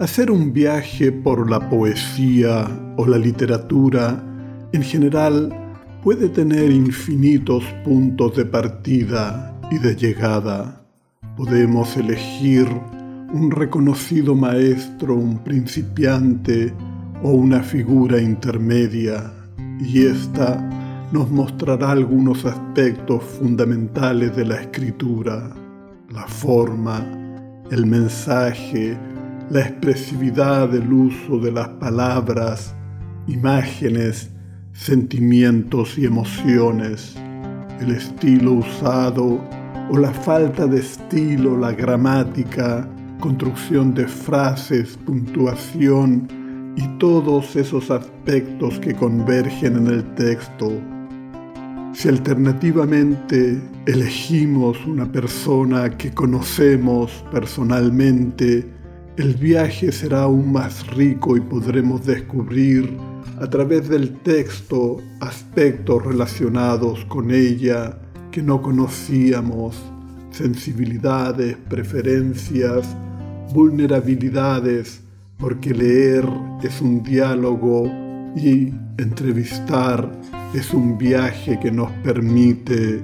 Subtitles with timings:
[0.00, 4.24] Hacer un viaje por la poesía o la literatura
[4.72, 5.54] en general
[6.02, 10.84] puede tener infinitos puntos de partida y de llegada.
[11.36, 12.66] Podemos elegir
[13.32, 16.74] un reconocido maestro, un principiante
[17.22, 19.32] o una figura intermedia
[19.78, 20.58] y ésta
[21.12, 25.50] nos mostrará algunos aspectos fundamentales de la escritura,
[26.10, 27.06] la forma,
[27.70, 28.98] el mensaje,
[29.50, 32.74] la expresividad del uso de las palabras,
[33.26, 34.30] imágenes,
[34.72, 37.14] sentimientos y emociones,
[37.80, 39.40] el estilo usado
[39.90, 42.88] o la falta de estilo, la gramática,
[43.20, 46.26] construcción de frases, puntuación
[46.76, 50.72] y todos esos aspectos que convergen en el texto.
[51.92, 58.73] Si alternativamente elegimos una persona que conocemos personalmente,
[59.16, 62.96] el viaje será aún más rico y podremos descubrir
[63.40, 67.98] a través del texto aspectos relacionados con ella
[68.32, 69.80] que no conocíamos,
[70.30, 72.96] sensibilidades, preferencias,
[73.52, 75.00] vulnerabilidades,
[75.38, 76.28] porque leer
[76.62, 77.86] es un diálogo
[78.36, 80.10] y entrevistar
[80.54, 83.00] es un viaje que nos permite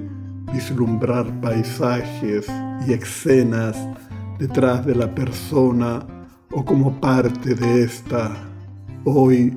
[0.53, 2.47] vislumbrar paisajes
[2.85, 3.77] y escenas
[4.41, 6.03] detrás de la persona
[6.51, 8.35] o como parte de esta.
[9.05, 9.55] Hoy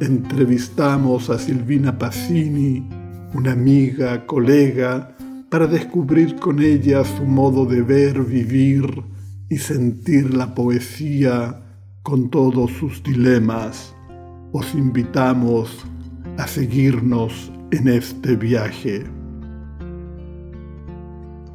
[0.00, 2.88] entrevistamos a Silvina Pacini,
[3.34, 5.16] una amiga, colega,
[5.48, 9.04] para descubrir con ella su modo de ver, vivir
[9.48, 11.62] y sentir la poesía
[12.02, 13.94] con todos sus dilemas.
[14.50, 15.86] Os invitamos
[16.36, 19.04] a seguirnos en este viaje.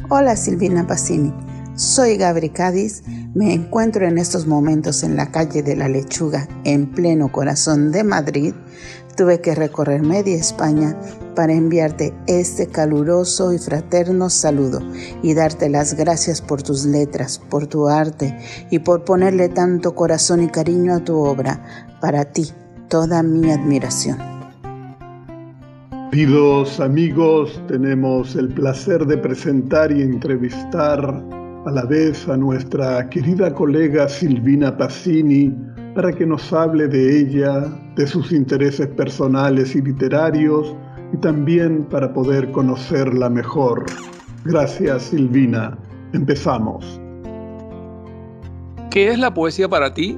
[0.08, 1.51] Hola Silvina Pacini.
[1.76, 3.02] Soy Gabri Cádiz,
[3.34, 8.04] me encuentro en estos momentos en la calle de la Lechuga, en pleno corazón de
[8.04, 8.54] Madrid.
[9.16, 11.00] Tuve que recorrer media España
[11.34, 14.82] para enviarte este caluroso y fraterno saludo
[15.24, 18.38] y darte las gracias por tus letras, por tu arte
[18.70, 21.88] y por ponerle tanto corazón y cariño a tu obra.
[22.02, 22.52] Para ti,
[22.90, 24.18] toda mi admiración.
[26.12, 33.54] Queridos amigos, tenemos el placer de presentar y entrevistar a la vez a nuestra querida
[33.54, 35.54] colega Silvina Pacini
[35.94, 40.76] para que nos hable de ella, de sus intereses personales y literarios
[41.14, 43.86] y también para poder conocerla mejor.
[44.46, 45.78] Gracias Silvina.
[46.14, 47.00] Empezamos.
[48.90, 50.18] ¿Qué es la poesía para ti?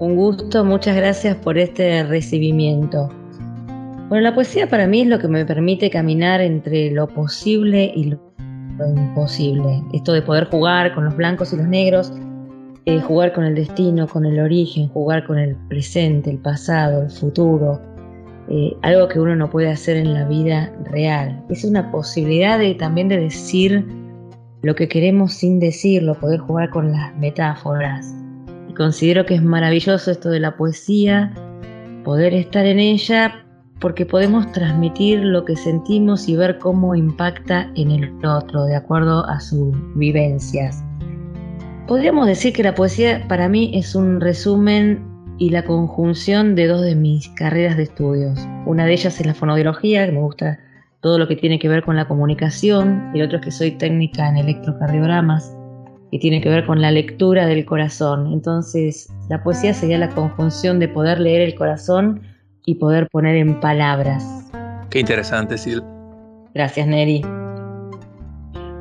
[0.00, 3.08] Un gusto, muchas gracias por este recibimiento.
[4.08, 8.04] Bueno, la poesía para mí es lo que me permite caminar entre lo posible y
[8.04, 8.27] lo
[8.86, 9.82] imposible.
[9.92, 12.12] Esto de poder jugar con los blancos y los negros,
[12.84, 17.10] eh, jugar con el destino, con el origen, jugar con el presente, el pasado, el
[17.10, 17.80] futuro,
[18.48, 21.44] eh, algo que uno no puede hacer en la vida real.
[21.50, 23.84] Es una posibilidad de, también de decir
[24.62, 28.14] lo que queremos sin decirlo, poder jugar con las metáforas.
[28.68, 31.32] Y considero que es maravilloso esto de la poesía,
[32.04, 33.44] poder estar en ella
[33.80, 39.24] porque podemos transmitir lo que sentimos y ver cómo impacta en el otro de acuerdo
[39.26, 40.82] a sus vivencias.
[41.86, 45.02] Podríamos decir que la poesía para mí es un resumen
[45.38, 48.38] y la conjunción de dos de mis carreras de estudios.
[48.66, 50.58] Una de ellas es la fonodiología, que me gusta
[51.00, 53.70] todo lo que tiene que ver con la comunicación, y el otro es que soy
[53.70, 55.56] técnica en electrocardiogramas,
[56.10, 58.32] que tiene que ver con la lectura del corazón.
[58.32, 62.20] Entonces, la poesía sería la conjunción de poder leer el corazón
[62.68, 64.50] y poder poner en palabras.
[64.90, 65.80] Qué interesante, Sil.
[66.52, 67.22] Gracias, Neri.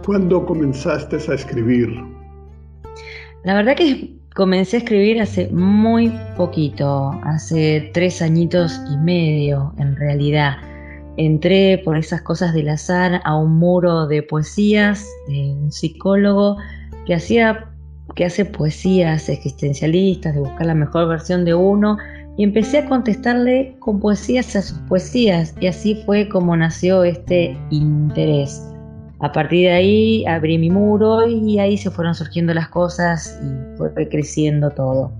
[0.06, 1.88] ¿Cuándo comenzaste a escribir?
[3.46, 9.96] La verdad que comencé a escribir hace muy poquito, hace tres añitos y medio en
[9.96, 10.58] realidad.
[11.16, 16.58] Entré por esas cosas del azar a un muro de poesías de un psicólogo
[17.06, 17.72] que hacía
[18.16, 21.98] que hace poesías existencialistas, de buscar la mejor versión de uno
[22.38, 27.58] y empecé a contestarle con poesías a sus poesías y así fue como nació este
[27.72, 28.64] interés.
[29.20, 33.78] A partir de ahí abrí mi muro y ahí se fueron surgiendo las cosas y
[33.78, 35.12] fue creciendo todo.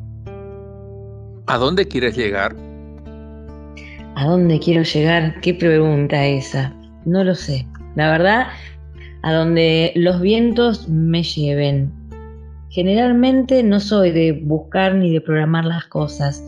[1.48, 2.56] ¿A dónde quieres llegar?
[4.16, 5.42] ¿A dónde quiero llegar?
[5.42, 6.72] Qué pregunta esa.
[7.06, 7.66] No lo sé.
[7.96, 8.48] La verdad,
[9.24, 11.92] a donde los vientos me lleven.
[12.70, 16.44] Generalmente no soy de buscar ni de programar las cosas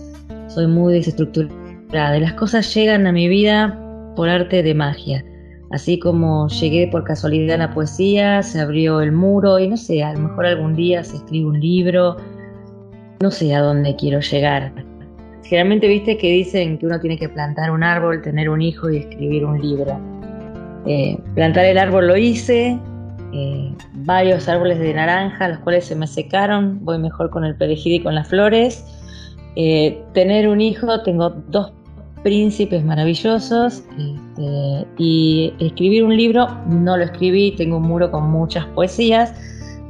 [0.60, 2.20] soy muy desestructurada.
[2.20, 3.80] Las cosas llegan a mi vida
[4.18, 5.24] por arte de magia.
[5.72, 10.04] Así como llegué por casualidad a la poesía, se abrió el muro y no sé,
[10.04, 12.18] a lo mejor algún día se escribe un libro.
[13.22, 14.74] no sé a dónde quiero llegar.
[15.44, 18.98] Generalmente viste que dicen que uno tiene que plantar un árbol, tener un hijo y
[18.98, 19.98] escribir un libro.
[20.86, 22.78] Eh, plantar el árbol lo hice,
[23.34, 27.94] eh, varios árboles de naranja, los cuales se me secaron, voy mejor con el perejil
[27.94, 28.99] y con las flores.
[29.56, 31.72] Eh, tener un hijo, tengo dos
[32.24, 38.66] príncipes maravillosos este, y escribir un libro, no lo escribí, tengo un muro con muchas
[38.68, 39.34] poesías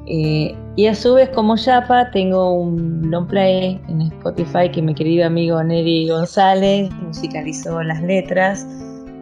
[0.05, 4.93] eh, y a su vez como Yapa tengo un long play en Spotify que mi
[4.93, 8.65] querido amigo Neri González musicalizó las letras,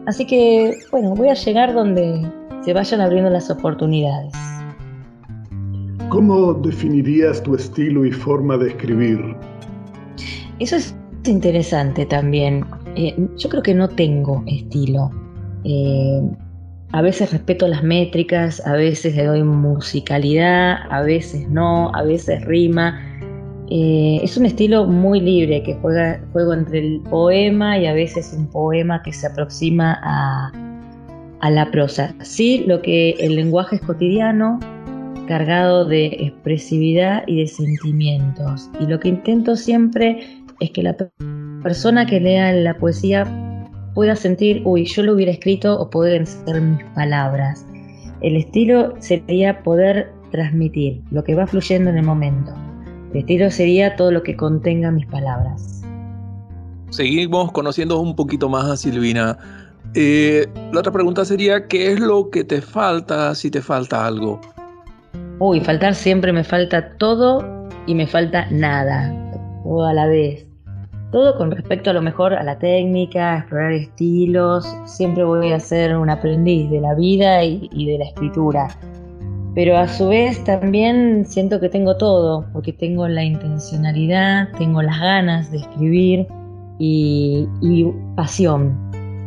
[0.06, 2.26] así que bueno, voy a llegar donde
[2.64, 4.34] se vayan abriendo las oportunidades.
[6.10, 9.36] ¿Cómo definirías tu estilo y forma de escribir?
[10.60, 10.96] Eso es
[11.26, 12.66] interesante también.
[12.96, 15.12] Eh, yo creo que no tengo estilo.
[15.64, 16.22] Eh,
[16.94, 22.44] a veces respeto las métricas, a veces le doy musicalidad, a veces no, a veces
[22.46, 23.00] rima.
[23.70, 28.34] Eh, es un estilo muy libre que juega juego entre el poema y a veces
[28.36, 30.52] un poema que se aproxima a,
[31.42, 32.16] a la prosa.
[32.22, 34.58] Sí, lo que el lenguaje es cotidiano,
[35.28, 38.70] cargado de expresividad y de sentimientos.
[38.80, 40.20] Y lo que intento siempre
[40.60, 40.96] es que la
[41.64, 43.26] persona que lea la poesía
[43.94, 47.66] pueda sentir, uy, yo lo hubiera escrito o pueden ser mis palabras.
[48.22, 52.54] El estilo sería poder transmitir lo que va fluyendo en el momento.
[53.12, 55.84] El estilo sería todo lo que contenga mis palabras.
[56.90, 59.38] Seguimos conociendo un poquito más a Silvina.
[59.94, 64.40] Eh, la otra pregunta sería, ¿qué es lo que te falta si te falta algo?
[65.40, 69.14] Uy, faltar siempre me falta todo y me falta nada,
[69.64, 70.47] todo a la vez.
[71.12, 74.68] Todo con respecto a lo mejor a la técnica, a explorar estilos.
[74.86, 78.68] Siempre voy a ser un aprendiz de la vida y, de la escritura.
[79.56, 85.00] Pero a su vez también siento que tengo todo, porque tengo la intencionalidad, tengo las
[85.00, 86.28] ganas de escribir
[86.78, 88.78] y, y pasión.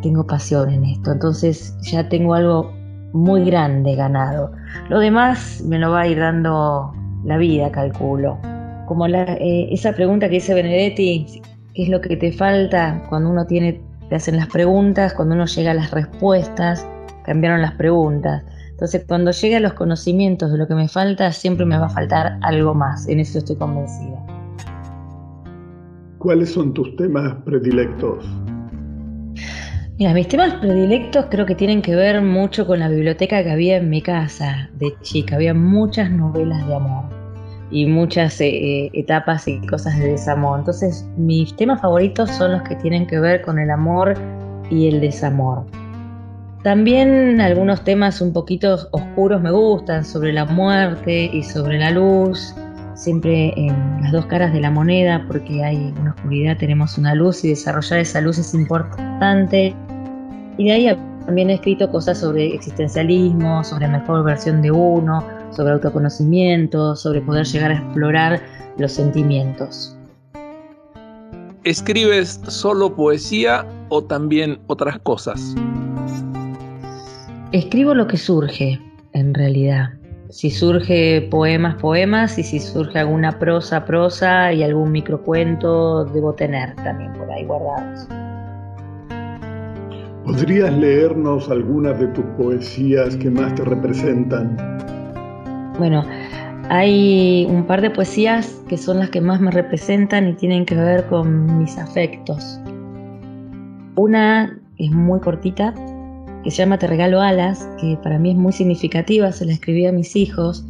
[0.03, 1.13] Tengo pasión en esto.
[1.13, 2.71] Entonces ya tengo algo
[3.13, 4.53] muy grande ganado.
[4.89, 6.93] Lo demás me lo va a ir dando
[7.25, 8.39] la vida, calculo.
[8.87, 11.41] Como eh, esa pregunta que dice Benedetti,
[11.81, 13.81] ¿qué es lo que te falta cuando uno tiene,
[14.11, 16.87] te hacen las preguntas, cuando uno llega a las respuestas,
[17.25, 18.43] cambiaron las preguntas.
[18.69, 21.89] Entonces, cuando llegue a los conocimientos de lo que me falta, siempre me va a
[21.89, 23.09] faltar algo más.
[23.09, 24.23] En eso estoy convencida.
[26.19, 28.27] ¿Cuáles son tus temas predilectos?
[29.99, 33.79] Mira, mis temas predilectos creo que tienen que ver mucho con la biblioteca que había
[33.79, 35.37] en mi casa de chica.
[35.37, 37.20] Había muchas novelas de amor
[37.71, 40.59] y muchas eh, etapas y cosas de desamor.
[40.59, 44.15] Entonces, mis temas favoritos son los que tienen que ver con el amor
[44.71, 45.65] y el desamor.
[46.63, 52.55] También algunos temas un poquito oscuros me gustan, sobre la muerte y sobre la luz,
[52.95, 57.45] siempre en las dos caras de la moneda, porque hay una oscuridad, tenemos una luz
[57.45, 59.75] y desarrollar esa luz es importante.
[60.59, 65.73] Y de ahí también he escrito cosas sobre existencialismo, sobre mejor versión de uno, sobre
[65.73, 68.41] autoconocimiento, sobre poder llegar a explorar
[68.79, 69.97] los sentimientos.
[71.65, 75.55] ¿Escribes solo poesía o también otras cosas?
[77.53, 78.81] Escribo lo que surge,
[79.13, 79.91] en realidad.
[80.31, 86.75] Si surge poemas, poemas, y si surge alguna prosa, prosa y algún microcuento, debo tener
[86.77, 88.07] también por ahí guardados.
[90.25, 94.57] ¿Podrías leernos algunas de tus poesías que más te representan?
[95.81, 96.05] Bueno,
[96.69, 100.75] hay un par de poesías que son las que más me representan y tienen que
[100.75, 102.61] ver con mis afectos.
[103.97, 105.73] Una es muy cortita,
[106.45, 109.87] que se llama Te regalo alas, que para mí es muy significativa, se la escribí
[109.87, 110.67] a mis hijos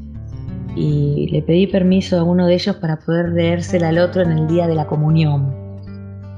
[0.77, 4.47] y le pedí permiso a uno de ellos para poder leérsela al otro en el
[4.47, 5.53] día de la comunión.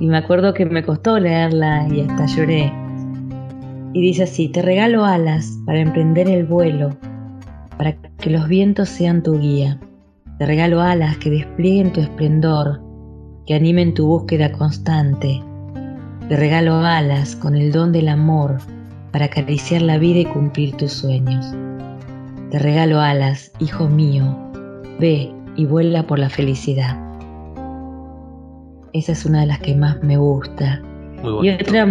[0.01, 2.73] Y me acuerdo que me costó leerla y hasta lloré
[3.93, 6.97] y dice así, te regalo alas para emprender el vuelo,
[7.77, 9.79] para que los vientos sean tu guía.
[10.39, 12.81] Te regalo alas que desplieguen tu esplendor,
[13.47, 15.43] que animen tu búsqueda constante.
[16.29, 18.59] Te regalo alas con el don del amor
[19.11, 21.55] para acariciar la vida y cumplir tus sueños.
[22.51, 24.37] Te regalo alas, hijo mío,
[24.99, 26.99] ve y vuela por la felicidad.
[28.93, 30.83] Esa es una de las que más me gusta.
[31.43, 31.87] y otra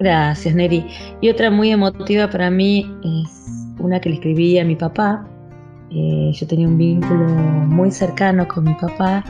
[0.00, 0.86] Gracias, Neri.
[1.20, 5.26] Y otra muy emotiva para mí es una que le escribí a mi papá.
[5.90, 9.24] Eh, yo tenía un vínculo muy cercano con mi papá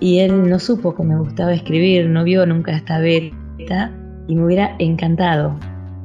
[0.00, 3.90] y él no supo que me gustaba escribir, no vio nunca esta beta
[4.26, 5.54] y me hubiera encantado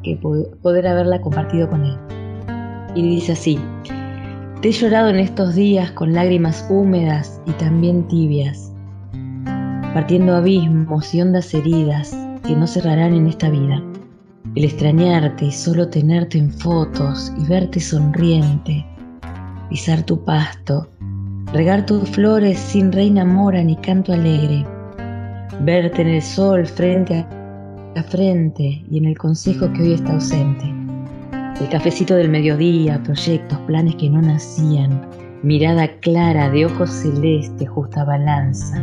[0.04, 1.98] que poder haberla compartido con él.
[2.96, 3.60] Y dice así,
[4.62, 8.74] te he llorado en estos días con lágrimas húmedas y también tibias.
[9.94, 12.16] partiendo abismos y hondas heridas
[12.46, 13.82] que no cerrarán en esta vida.
[14.56, 18.86] El extrañarte y solo tenerte en fotos y verte sonriente,
[19.70, 20.90] pisar tu pasto,
[21.54, 24.66] regar tus flores sin reina mora ni canto alegre,
[25.62, 27.26] verte en el sol frente
[27.96, 30.74] a frente y en el consejo que hoy está ausente.
[31.62, 35.02] El cafecito del mediodía, proyectos, planes que no nacían,
[35.44, 38.82] mirada clara de ojos celeste, justa balanza,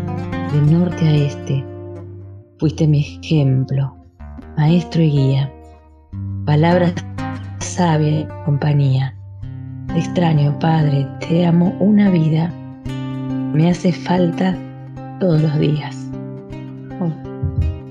[0.52, 1.64] de norte a este.
[2.58, 3.95] Fuiste mi ejemplo,
[4.56, 5.52] maestro y guía,
[6.46, 6.94] palabras
[7.58, 9.14] sabia y compañía.
[9.88, 12.50] Te extraño, Padre, te amo una vida,
[13.52, 14.56] me hace falta
[15.20, 16.10] todos los días.
[17.00, 17.12] Oh,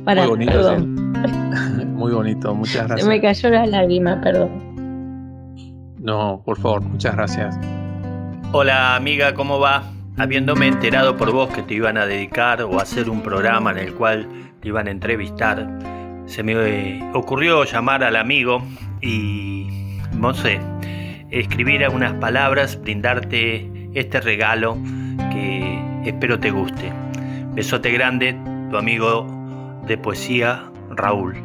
[0.05, 0.79] Muy bonito,
[1.85, 3.01] Muy bonito, muchas gracias.
[3.01, 4.75] Se me cayó la lágrima, perdón.
[5.99, 7.59] No, por favor, muchas gracias.
[8.51, 9.83] Hola amiga, ¿cómo va?
[10.17, 13.93] Habiéndome enterado por vos que te iban a dedicar o hacer un programa en el
[13.93, 14.27] cual
[14.61, 15.67] te iban a entrevistar,
[16.25, 18.63] se me ocurrió llamar al amigo
[19.01, 19.67] y,
[20.13, 20.59] no sé,
[21.31, 24.77] escribir algunas palabras, brindarte este regalo
[25.31, 26.91] que espero te guste.
[27.53, 28.35] Besote grande,
[28.69, 29.25] tu amigo
[29.87, 31.35] de poesía, Raúl.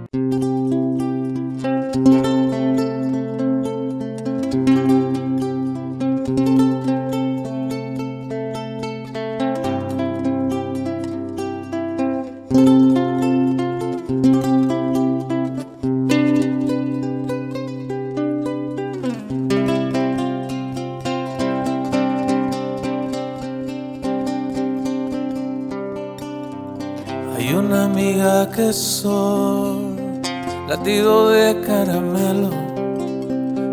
[30.71, 32.51] Latido de caramelo,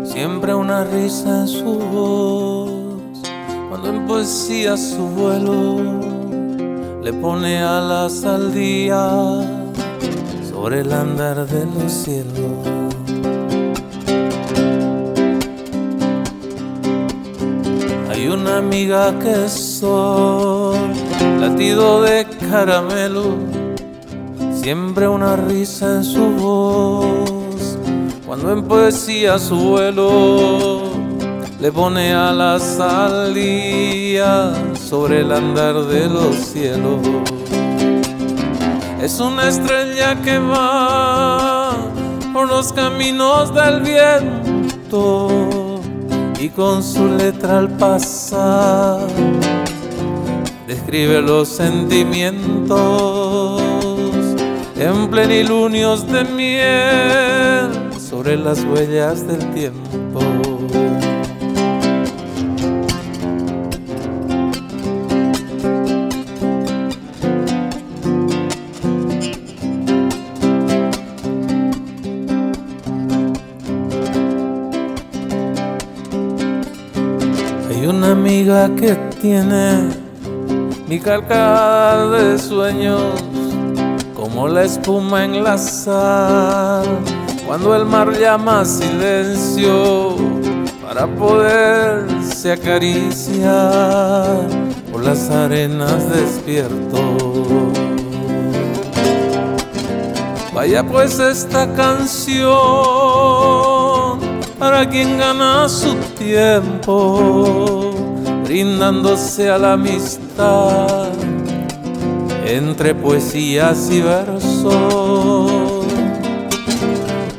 [0.04, 2.70] siempre una risa en su voz,
[3.68, 6.00] cuando en poesía su vuelo
[7.02, 9.00] le pone alas al día
[10.50, 12.52] sobre el andar de los cielos.
[18.10, 20.76] Hay una amiga que es sol,
[21.40, 23.57] latido de caramelo
[24.68, 27.78] siempre una risa en su voz,
[28.26, 30.90] cuando en poesía su vuelo
[31.58, 37.00] le pone alas al día sobre el andar de los cielos.
[39.00, 41.74] Es una estrella que va
[42.34, 45.80] por los caminos del viento
[46.38, 49.00] y con su letra al pasar
[50.66, 53.67] describe los sentimientos
[54.80, 60.20] en plenilunios de miel sobre las huellas del tiempo.
[77.68, 79.88] Hay una amiga que tiene
[80.86, 83.47] mi carga de sueños
[84.18, 86.84] como la espuma en la sal,
[87.46, 90.16] cuando el mar llama silencio
[90.82, 94.40] para poderse acariciar
[94.90, 96.98] por las arenas despierto.
[100.52, 102.48] Vaya pues esta canción
[104.58, 107.92] para quien gana su tiempo,
[108.42, 111.07] brindándose a la amistad
[112.48, 115.86] entre poesías y versos.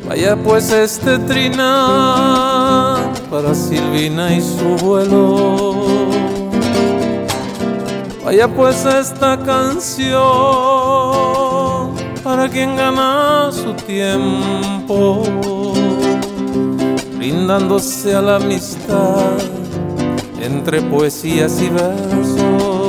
[0.08, 2.98] Vaya pues este trina
[3.30, 5.76] para Silvina y su vuelo.
[8.24, 10.20] Vaya pues esta canción
[12.24, 15.24] para quien gana su tiempo,
[17.18, 19.40] brindándose a la amistad
[20.40, 22.89] entre poesías y versos.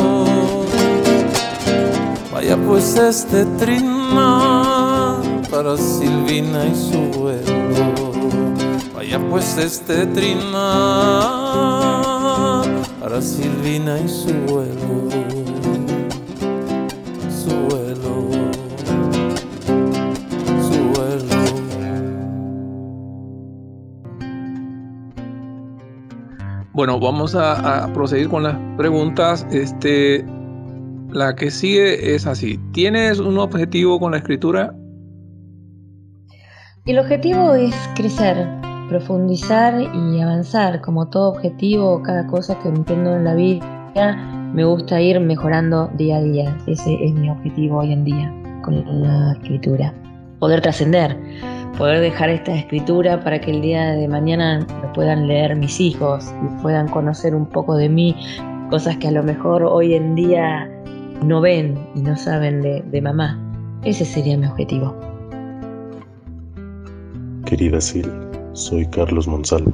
[2.40, 5.20] Vaya pues este trina
[5.50, 8.12] para Silvina y su vuelo.
[8.94, 10.62] Vaya pues este trina
[12.99, 15.11] para Silvina y su vuelo.
[17.28, 18.30] Su vuelo.
[20.62, 21.37] Su vuelo.
[26.73, 29.47] Bueno, vamos a, a proseguir con las preguntas.
[29.50, 30.25] Este,
[31.12, 32.59] la que sigue es así.
[32.73, 34.75] ¿Tienes un objetivo con la escritura?
[36.87, 38.49] El objetivo es crecer,
[38.88, 40.81] profundizar y avanzar.
[40.81, 44.17] Como todo objetivo, cada cosa que entiendo en la vida,
[44.55, 46.59] me gusta ir mejorando día a día.
[46.67, 49.95] Ese es mi objetivo hoy en día con la escritura.
[50.38, 51.17] Poder trascender,
[51.76, 56.33] poder dejar esta escritura para que el día de mañana lo puedan leer mis hijos
[56.43, 58.17] y puedan conocer un poco de mí,
[58.71, 60.69] cosas que a lo mejor hoy en día
[61.25, 63.39] no ven y no saben de, de mamá.
[63.85, 64.95] Ese sería mi objetivo.
[67.47, 68.09] Querida Sil,
[68.53, 69.73] soy Carlos Monsalvo.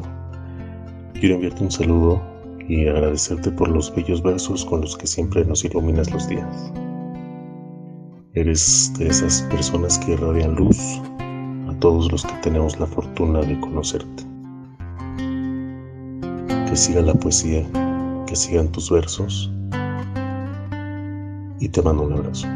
[1.15, 2.23] Quiero enviarte un saludo
[2.69, 6.73] y agradecerte por los bellos versos con los que siempre nos iluminas los días.
[8.35, 10.79] Eres de esas personas que irradian luz
[11.69, 14.25] a todos los que tenemos la fortuna de conocerte.
[16.69, 17.65] Que siga la poesía,
[18.27, 19.51] que sigan tus versos
[21.61, 22.47] y te mando un abrazo.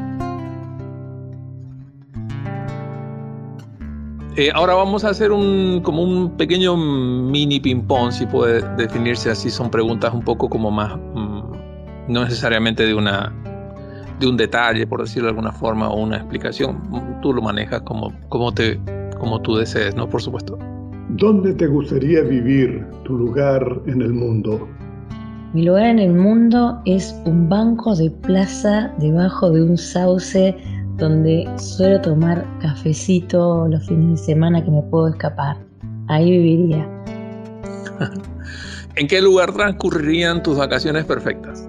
[4.36, 9.30] Eh, ahora vamos a hacer un como un pequeño mini ping pong, si puede definirse
[9.30, 9.50] así.
[9.50, 13.34] Son preguntas un poco como más, mm, no necesariamente de una
[14.20, 16.78] de un detalle, por decirlo de alguna forma, o una explicación.
[17.22, 18.78] Tú lo manejas como, como, te,
[19.18, 20.08] como tú desees, ¿no?
[20.08, 20.58] Por supuesto.
[21.08, 24.68] ¿Dónde te gustaría vivir tu lugar en el mundo?
[25.52, 30.56] Mi lugar en el mundo es un banco de plaza debajo de un sauce
[30.96, 35.56] donde suelo tomar cafecito los fines de semana que me puedo escapar.
[36.06, 36.88] Ahí viviría.
[38.94, 41.68] ¿En qué lugar transcurrirían tus vacaciones perfectas?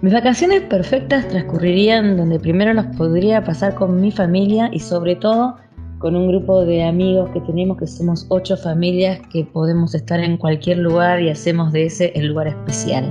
[0.00, 5.56] Mis vacaciones perfectas transcurrirían donde primero las podría pasar con mi familia y sobre todo
[5.98, 10.36] con un grupo de amigos que tenemos, que somos ocho familias, que podemos estar en
[10.36, 13.04] cualquier lugar y hacemos de ese el lugar especial.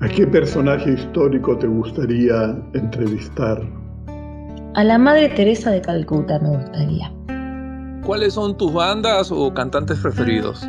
[0.00, 3.62] ¿A qué personaje histórico te gustaría entrevistar?
[4.74, 7.12] A la Madre Teresa de Calcuta me gustaría.
[8.04, 10.68] ¿Cuáles son tus bandas o cantantes preferidos?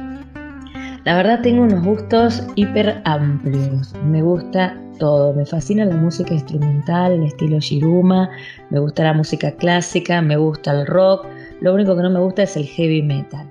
[1.04, 3.94] La verdad tengo unos gustos hiper amplios.
[4.06, 5.34] Me gusta todo.
[5.34, 8.30] Me fascina la música instrumental, el estilo Shiruma,
[8.70, 11.26] me gusta la música clásica, me gusta el rock.
[11.62, 13.48] Lo único que no me gusta es el heavy metal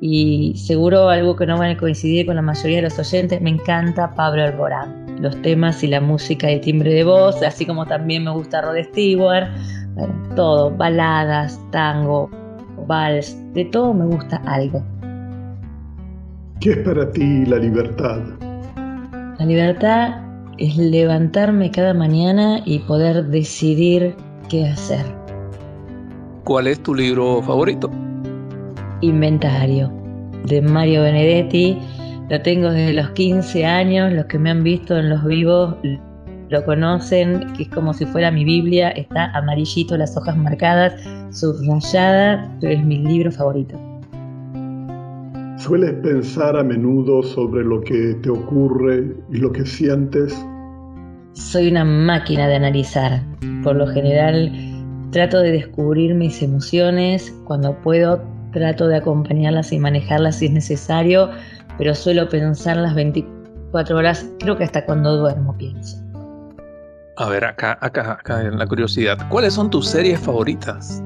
[0.00, 3.50] y seguro algo que no van a coincidir con la mayoría de los oyentes, me
[3.50, 5.06] encanta Pablo Alborán.
[5.20, 8.60] Los temas y la música y el timbre de voz, así como también me gusta
[8.60, 9.48] Rod Stewart,
[10.36, 12.30] todo, baladas, tango,
[12.86, 14.84] vals, de todo me gusta algo.
[16.60, 18.20] ¿Qué es para ti la libertad?
[19.38, 20.27] La libertad
[20.58, 24.14] es levantarme cada mañana y poder decidir
[24.48, 25.04] qué hacer.
[26.44, 27.90] ¿Cuál es tu libro favorito?
[29.00, 29.92] Inventario
[30.46, 31.78] de Mario Benedetti.
[32.28, 35.74] Lo tengo desde los 15 años, los que me han visto en los vivos
[36.50, 40.94] lo conocen, que es como si fuera mi Biblia, está amarillito, las hojas marcadas,
[41.30, 43.78] subrayada, pero es mi libro favorito.
[45.58, 50.46] ¿Sueles pensar a menudo sobre lo que te ocurre y lo que sientes?
[51.32, 53.22] Soy una máquina de analizar.
[53.62, 54.52] Por lo general
[55.12, 57.32] trato de descubrir mis emociones.
[57.44, 61.30] Cuando puedo trato de acompañarlas y manejarlas si es necesario,
[61.76, 65.98] pero suelo pensar las 24 horas, creo que hasta cuando duermo pienso.
[67.16, 71.02] A ver, acá, acá, acá en la curiosidad, ¿cuáles son tus series favoritas?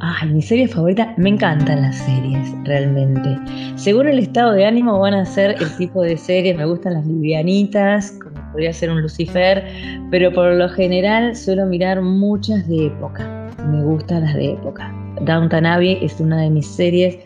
[0.00, 3.38] Ay, mi serie favorita, me encantan las series, realmente.
[3.76, 7.06] Según el estado de ánimo van a ser el tipo de series, me gustan las
[7.06, 8.18] livianitas,
[8.52, 9.64] podría ser un Lucifer,
[10.10, 13.50] pero por lo general suelo mirar muchas de época.
[13.70, 14.94] Me gustan las de época.
[15.22, 17.18] Downton Abbey es una de mis series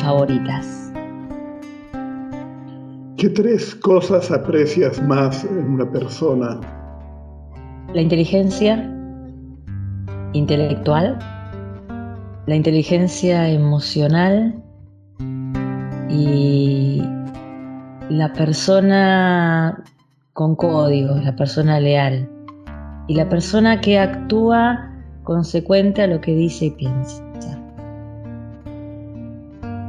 [0.00, 0.92] favoritas.
[3.16, 6.58] ¿Qué tres cosas aprecias más en una persona?
[7.92, 8.90] La inteligencia
[10.32, 11.18] intelectual,
[12.46, 14.54] la inteligencia emocional
[16.08, 17.02] y
[18.08, 19.84] la persona
[20.40, 22.26] con códigos, la persona leal
[23.08, 24.90] y la persona que actúa
[25.22, 27.22] consecuente a lo que dice y piensa.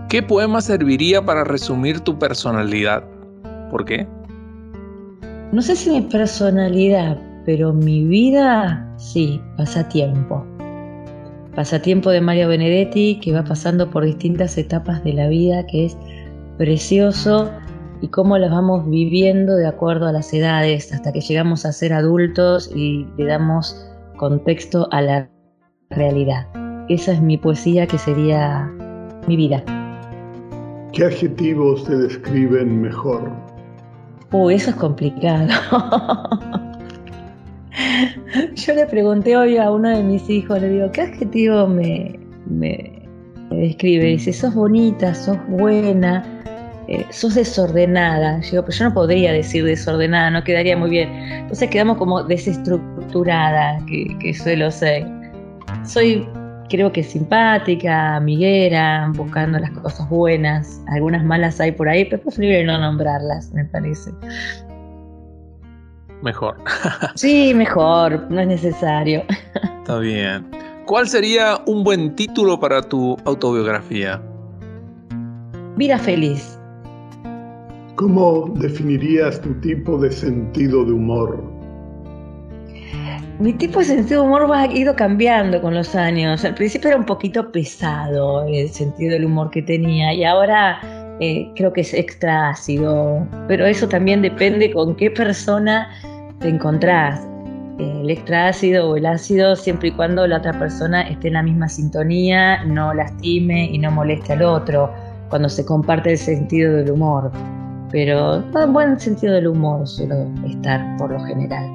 [0.10, 3.02] ¿Qué poema serviría para resumir tu personalidad?
[3.70, 4.06] ¿Por qué?
[5.54, 10.46] No sé si mi personalidad, pero mi vida, sí, pasatiempo.
[11.56, 15.98] Pasatiempo de Mario Benedetti, que va pasando por distintas etapas de la vida, que es
[16.58, 17.50] precioso
[18.02, 21.94] y cómo las vamos viviendo de acuerdo a las edades, hasta que llegamos a ser
[21.94, 23.88] adultos y le damos
[24.18, 25.30] contexto a la
[25.92, 26.48] realidad.
[26.90, 28.70] Esa es mi poesía que sería
[29.28, 29.64] mi vida.
[30.94, 33.32] ¿Qué adjetivos te describen mejor?
[34.32, 35.48] Uh, eso es complicado.
[38.56, 43.08] Yo le pregunté hoy a uno de mis hijos, le digo, ¿qué adjetivo me, me,
[43.50, 44.06] describe?
[44.06, 46.40] Dice, sos bonita, sos buena,
[46.91, 48.41] eh, sos desordenada.
[48.41, 51.10] Yo, yo no podría decir desordenada, no quedaría muy bien.
[51.10, 55.08] Entonces quedamos como desestructurada, que, que suelo ser.
[55.86, 56.27] Soy,
[56.69, 60.82] creo que simpática, amiguera, buscando las cosas buenas.
[60.89, 64.12] Algunas malas hay por ahí, pero es preferible no nombrarlas, me parece.
[66.21, 66.58] Mejor.
[67.15, 69.23] sí, mejor, no es necesario.
[69.80, 70.45] Está bien.
[70.88, 74.21] ¿Cuál sería un buen título para tu autobiografía?
[75.77, 76.61] Vida feliz.
[78.02, 81.40] ¿Cómo definirías tu tipo de sentido de humor?
[83.38, 86.44] Mi tipo de sentido de humor ha ido cambiando con los años.
[86.44, 90.80] Al principio era un poquito pesado el sentido del humor que tenía y ahora
[91.20, 93.24] eh, creo que es extra ácido.
[93.48, 95.88] Pero eso también depende con qué persona
[96.40, 97.24] te encontrás.
[97.78, 101.44] El extra ácido o el ácido siempre y cuando la otra persona esté en la
[101.44, 104.92] misma sintonía, no lastime y no moleste al otro
[105.30, 107.32] cuando se comparte el sentido del humor
[107.91, 111.69] pero en buen sentido del humor suelo estar por lo general.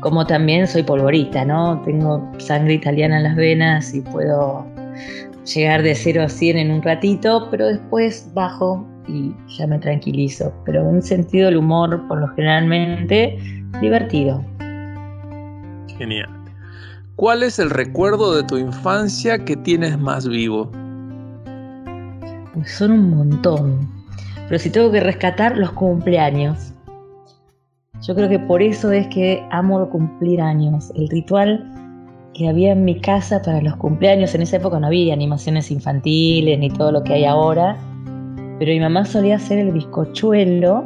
[0.00, 1.80] Como también soy polvorita, ¿no?
[1.82, 4.66] Tengo sangre italiana en las venas y puedo
[5.44, 10.52] llegar de 0 a 100 en un ratito, pero después bajo y ya me tranquilizo.
[10.64, 13.38] Pero un sentido del humor, por lo generalmente,
[13.80, 14.44] divertido.
[15.96, 16.28] Genial.
[17.14, 20.70] ¿Cuál es el recuerdo de tu infancia que tienes más vivo?
[22.64, 24.01] Son un montón
[24.52, 26.74] pero si tengo que rescatar los cumpleaños.
[28.02, 30.92] Yo creo que por eso es que amo cumplir años.
[30.94, 31.64] El ritual
[32.34, 36.58] que había en mi casa para los cumpleaños, en esa época no había animaciones infantiles
[36.58, 37.78] ni todo lo que hay ahora,
[38.58, 40.84] pero mi mamá solía hacer el bizcochuelo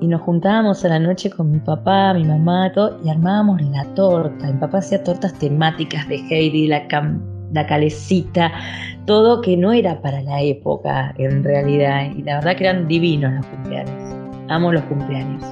[0.00, 3.84] y nos juntábamos a la noche con mi papá, mi mamá, todo, y armábamos la
[3.94, 4.50] torta.
[4.50, 6.88] Mi papá hacía tortas temáticas de Heidi, la,
[7.52, 8.52] la calecita,
[9.06, 12.10] todo que no era para la época en realidad.
[12.16, 14.16] Y la verdad que eran divinos los cumpleaños.
[14.48, 15.42] Amo los cumpleaños.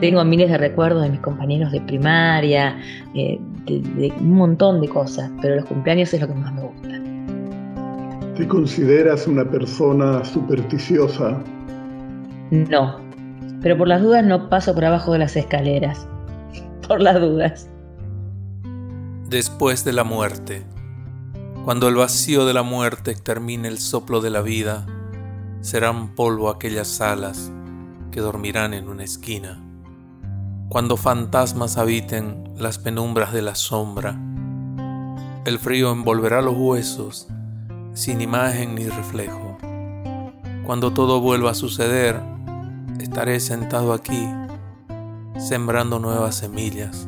[0.00, 2.78] Tengo miles de recuerdos de mis compañeros de primaria,
[3.14, 6.88] eh, de, un montón de cosas, pero los cumpleaños es lo que más me gusta.
[8.36, 11.42] ¿Te consideras una persona supersticiosa?
[12.52, 13.00] No,
[13.60, 16.08] pero por las dudas no paso por abajo de las escaleras.
[16.88, 17.68] Por las dudas.
[19.28, 20.64] Después de la muerte.
[21.66, 24.86] Cuando el vacío de la muerte termine el soplo de la vida,
[25.60, 27.52] serán polvo aquellas alas
[28.10, 29.62] que dormirán en una esquina.
[30.70, 34.18] Cuando fantasmas habiten las penumbras de la sombra,
[35.44, 37.28] el frío envolverá los huesos
[37.92, 39.58] sin imagen ni reflejo.
[40.64, 42.18] Cuando todo vuelva a suceder,
[42.98, 44.26] estaré sentado aquí,
[45.36, 47.06] sembrando nuevas semillas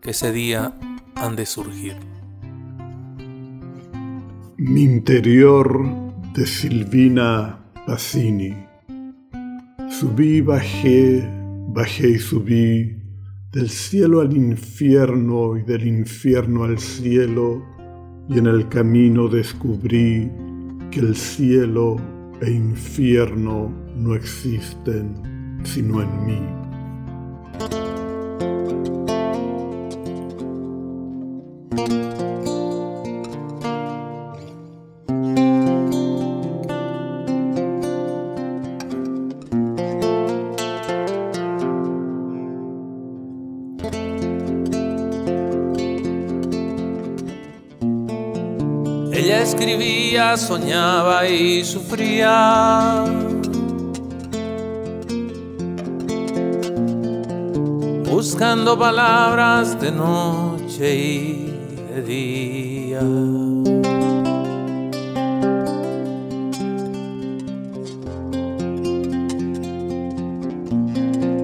[0.00, 0.74] que ese día
[1.14, 1.96] han de surgir.
[4.56, 8.54] Mi interior de Silvina Pacini.
[9.90, 11.28] Subí, bajé,
[11.68, 12.96] bajé y subí,
[13.52, 17.62] del cielo al infierno y del infierno al cielo,
[18.28, 20.30] y en el camino descubrí
[20.90, 21.96] que el cielo
[22.40, 27.91] e infierno no existen sino en mí.
[50.36, 53.04] Soñaba y sufría.
[58.10, 61.52] Buscando palabras de noche y
[61.94, 63.00] de día.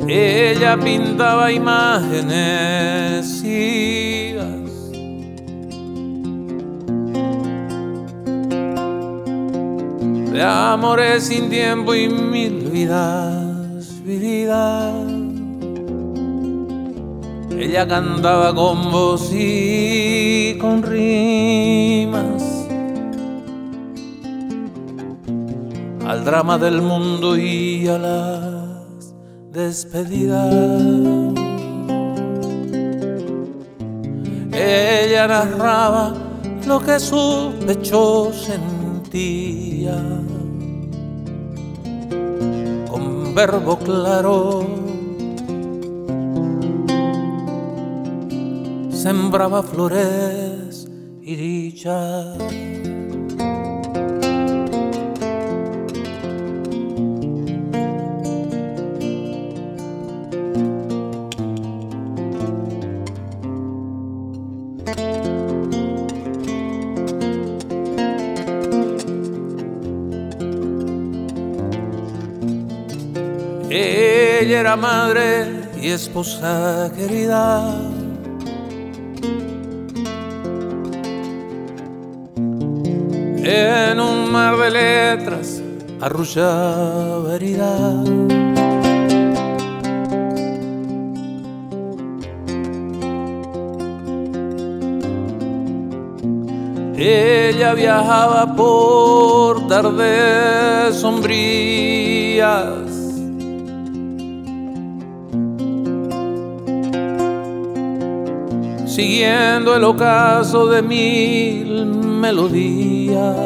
[0.08, 3.42] Ella pintaba imágenes
[10.38, 14.94] de amores sin tiempo y mil vidas vividas.
[17.58, 22.44] Ella cantaba con voz y con rimas
[26.06, 29.14] al drama del mundo y a las
[29.50, 30.54] despedidas.
[34.52, 36.14] Ella narraba
[36.64, 39.67] lo que su pecho sentía
[42.90, 44.66] con verbo claro,
[48.90, 50.88] sembraba flores
[51.22, 52.34] y dicha.
[74.40, 77.74] Ella era madre y esposa querida.
[83.42, 85.60] En un mar de letras
[86.00, 88.04] arrullaba herida.
[96.96, 102.87] Ella viajaba por tardes sombrías
[108.98, 113.36] siguiendo el ocaso de mil melodías.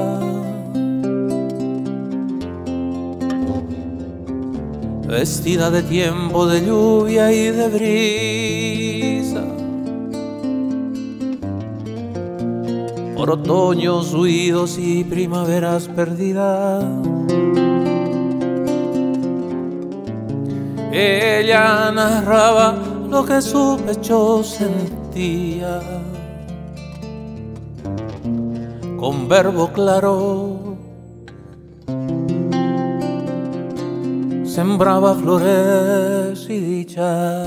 [5.07, 9.45] Vestida de tiempo, de lluvia y de brisa.
[13.15, 16.83] Por otoños huidos y primaveras perdidas.
[20.91, 22.75] Ella narraba
[23.11, 25.02] lo que su pecho sentía
[28.99, 30.77] con verbo claro
[34.45, 37.47] sembraba flores y dicha.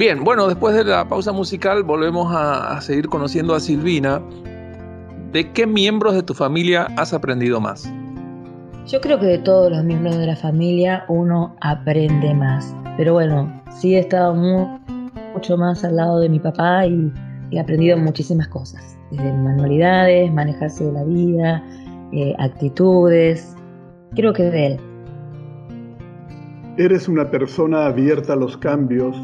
[0.00, 4.22] Bien, bueno, después de la pausa musical volvemos a, seguir conociendo a Silvina.
[5.30, 7.86] ¿De qué miembros de tu familia has aprendido más?
[8.86, 12.74] Yo creo que de todos los miembros de la familia uno aprende más.
[12.96, 17.12] Pero bueno, sí he estado mucho más al lado de mi papá y
[17.50, 18.96] he aprendido muchísimas cosas.
[19.10, 21.62] Desde manualidades, manejarse de la vida,
[22.12, 23.54] eh, actitudes.
[24.14, 24.80] Creo que de él.
[26.78, 29.14] Eres una persona abierta a los cambios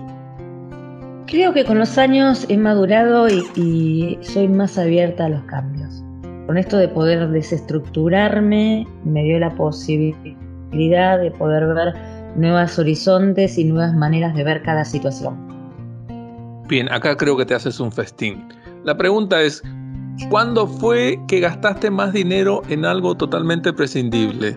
[1.27, 6.05] Creo que con los años he madurado y, soy más abierta a los cambios.
[6.47, 11.95] Con esto de poder desestructurarme, me dio la posibilidad de poder ver
[12.37, 15.37] nuevos horizontes y nuevas maneras de ver cada situación.
[16.69, 18.47] Bien, acá creo que te haces un festín.
[18.85, 19.65] La pregunta es,
[20.31, 24.57] ¿cuándo fue que gastaste más dinero en algo totalmente prescindible?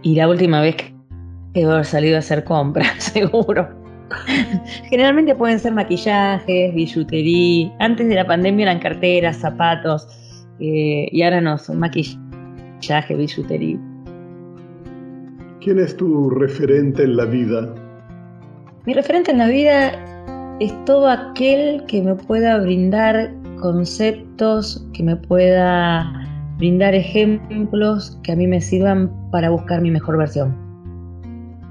[0.00, 0.94] Y la última vez que
[1.54, 3.79] he salido a hacer compras, seguro.
[4.88, 7.72] Generalmente pueden ser maquillajes, billutería.
[7.78, 10.06] Antes de la pandemia eran carteras, zapatos.
[10.58, 13.78] Eh, y ahora no, son maquillaje, billutería.
[15.60, 17.74] ¿Quién es tu referente en la vida?
[18.86, 19.92] Mi referente en la vida
[20.58, 26.10] es todo aquel que me pueda brindar conceptos, que me pueda
[26.56, 30.56] brindar ejemplos que a mí me sirvan para buscar mi mejor versión,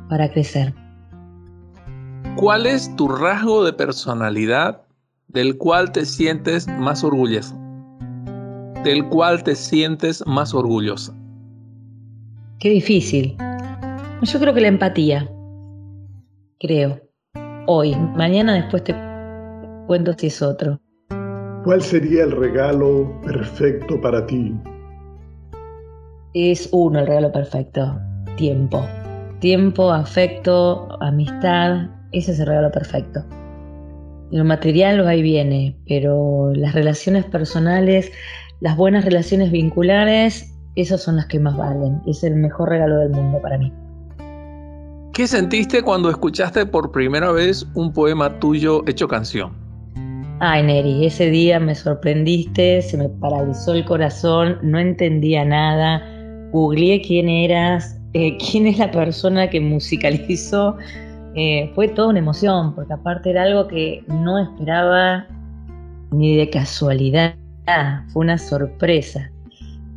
[0.09, 0.73] para crecer.
[2.35, 4.81] ¿Cuál es tu rasgo de personalidad
[5.27, 7.55] del cual te sientes más orgulloso?
[8.83, 11.13] Del cual te sientes más orgullosa.
[12.59, 13.35] Qué difícil.
[14.21, 15.29] Yo creo que la empatía.
[16.59, 17.01] Creo.
[17.67, 17.95] Hoy.
[18.15, 18.95] Mañana después te
[19.87, 20.79] cuento si es otro.
[21.63, 24.53] ¿Cuál sería el regalo perfecto para ti?
[26.33, 27.99] Es uno el regalo perfecto.
[28.37, 28.85] Tiempo.
[29.39, 33.23] Tiempo, afecto, amistad, ese es el regalo perfecto.
[34.31, 38.11] Lo material va y viene, pero las relaciones personales,
[38.59, 41.99] las buenas relaciones vinculares, esas son las que más valen.
[42.05, 43.73] Es el mejor regalo del mundo para mí.
[45.13, 49.51] ¿Qué sentiste cuando escuchaste por primera vez un poema tuyo hecho canción?
[50.39, 56.01] Ay, Neri, ese día me sorprendiste, se me paralizó el corazón, no entendía nada,
[56.53, 60.77] googleé quién eras, eh, quién es la persona que musicalizó
[61.41, 65.25] eh, fue toda una emoción, porque aparte era algo que no esperaba
[66.11, 67.33] ni de casualidad,
[68.09, 69.31] fue una sorpresa.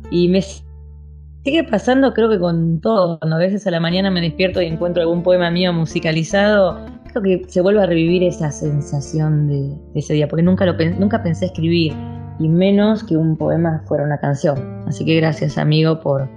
[0.09, 4.21] Y me sigue pasando, creo que con todo, cuando a veces a la mañana me
[4.21, 9.49] despierto y encuentro algún poema mío musicalizado, creo que se vuelve a revivir esa sensación
[9.49, 11.91] de, ese día, porque nunca, lo, nunca pensé escribir,
[12.39, 14.85] y menos que un poema fuera una canción.
[14.87, 16.29] Así que gracias, amigo, por,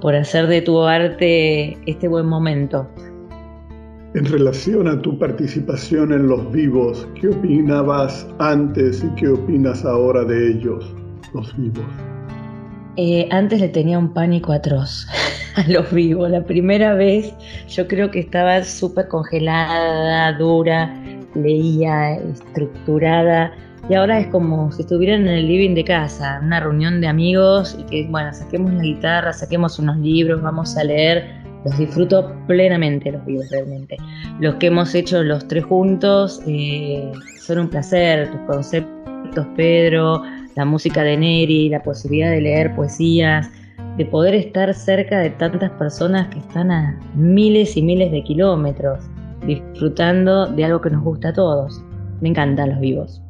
[0.00, 2.88] por hacer de tu arte este buen momento.
[4.14, 10.24] En relación a tu participación en los vivos, ¿qué opinabas antes y qué opinas ahora
[10.24, 10.94] de ellos,
[11.34, 11.84] los vivos?
[12.96, 15.06] Eh, antes le tenía un pánico atroz
[15.56, 16.30] a los vivos.
[16.30, 17.34] La primera vez
[17.68, 20.94] yo creo que estaba súper congelada, dura,
[21.34, 23.52] leía, estructurada,
[23.88, 27.76] y ahora es como si estuvieran en el living de casa, una reunión de amigos
[27.78, 31.45] y que, bueno, saquemos la guitarra, saquemos unos libros, vamos a leer.
[31.66, 33.96] Los disfruto plenamente los vivos realmente.
[34.38, 38.30] Los que hemos hecho los tres juntos eh, son un placer.
[38.30, 40.22] Tus conceptos, Pedro,
[40.54, 43.50] la música de Neri, la posibilidad de leer poesías,
[43.96, 49.00] de poder estar cerca de tantas personas que están a miles y miles de kilómetros,
[49.44, 51.82] disfrutando de algo que nos gusta a todos.
[52.20, 53.20] Me encantan los vivos.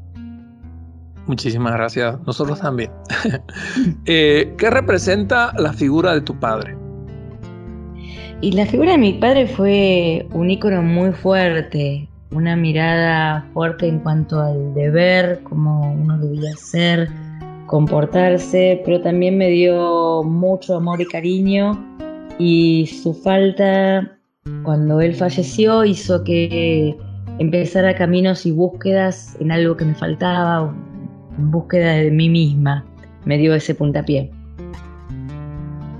[1.27, 2.21] Muchísimas gracias.
[2.27, 2.91] Nosotros también.
[4.05, 6.86] Eh, ¿Qué representa la figura de tu padre?
[8.47, 13.99] Y la figura de mi padre fue un ícono muy fuerte, una mirada fuerte en
[13.99, 17.09] cuanto al deber, cómo uno debía ser,
[17.67, 21.73] comportarse, pero también me dio mucho amor y cariño
[22.39, 24.17] y su falta
[24.63, 26.97] cuando él falleció hizo que
[27.41, 30.73] empezara caminos y búsquedas en algo que me faltaba,
[31.37, 32.87] en búsqueda de mí misma,
[33.25, 34.31] me dio ese puntapié.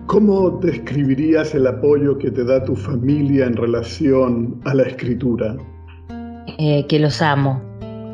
[0.07, 5.57] ¿Cómo describirías el apoyo que te da tu familia en relación a la escritura?
[6.59, 7.61] Eh, que los amo,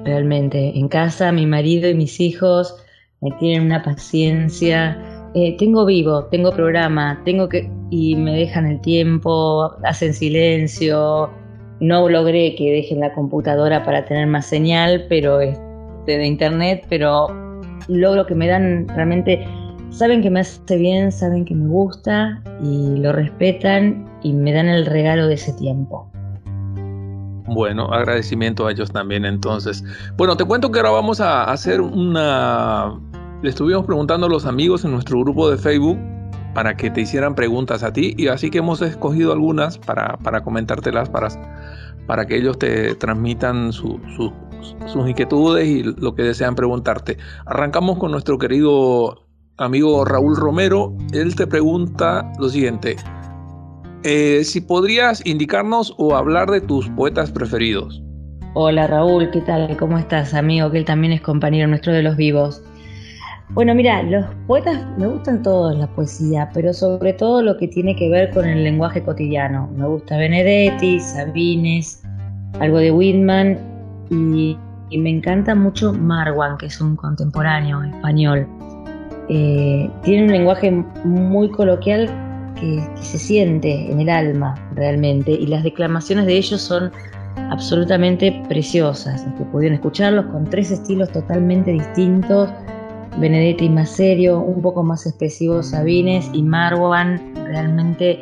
[0.05, 0.73] realmente.
[0.75, 2.75] En casa, mi marido y mis hijos
[3.21, 4.99] me tienen una paciencia.
[5.35, 7.71] Eh, tengo vivo, tengo programa, tengo que.
[7.91, 11.31] y me dejan el tiempo, hacen silencio.
[11.81, 17.29] No logré que dejen la computadora para tener más señal, pero de internet, pero
[17.89, 19.45] logro que me dan realmente,
[19.93, 24.69] saben que me hace bien, saben que me gusta y lo respetan y me dan
[24.69, 26.11] el regalo de ese tiempo.
[27.47, 29.85] Bueno, agradecimiento a ellos también entonces.
[30.17, 32.99] Bueno, te cuento que ahora vamos a hacer una...
[33.43, 35.99] Le estuvimos preguntando a los amigos en nuestro grupo de Facebook
[36.55, 40.43] para que te hicieran preguntas a ti y así que hemos escogido algunas para, para
[40.43, 41.29] comentártelas, para,
[42.07, 44.01] para que ellos te transmitan sus
[44.87, 47.19] sus inquietudes y lo que desean preguntarte.
[47.47, 49.22] Arrancamos con nuestro querido
[49.63, 50.93] amigo Raúl Romero.
[51.13, 52.97] Él te pregunta lo siguiente.
[54.05, 58.03] Eh, si podrías indicarnos o hablar de tus poetas preferidos.
[58.55, 59.77] Hola Raúl, ¿qué tal?
[59.77, 60.71] ¿Cómo estás, amigo?
[60.71, 62.63] Que él también es compañero nuestro de los vivos.
[63.55, 67.95] Bueno, mira, los poetas me gustan todos la poesía, pero sobre todo lo que tiene
[67.95, 69.71] que ver con el lenguaje cotidiano.
[69.77, 72.03] Me gusta Benedetti, Sabines,
[72.61, 73.59] algo de Whitman
[74.11, 74.57] y,
[74.99, 78.47] me encanta mucho Marwan, que es un contemporáneo español.
[79.35, 80.71] Eh, tiene un lenguaje
[81.05, 82.07] muy coloquial
[82.61, 86.93] que, se siente en el alma realmente y las declamaciones de ellos son
[87.51, 89.25] absolutamente preciosas.
[89.51, 92.51] pudieron escucharlos con tres estilos totalmente distintos.
[93.19, 98.21] Benedetti más serio, un poco más expresivo Sabines y Marwan realmente